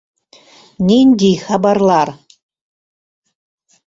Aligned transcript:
Ниндий 0.87 1.37
хабарлар? 1.45 2.09